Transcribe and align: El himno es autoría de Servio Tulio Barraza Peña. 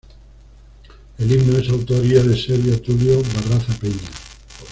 El 1.19 1.31
himno 1.31 1.59
es 1.59 1.69
autoría 1.69 2.23
de 2.23 2.35
Servio 2.35 2.81
Tulio 2.81 3.21
Barraza 3.21 3.77
Peña. 3.77 4.09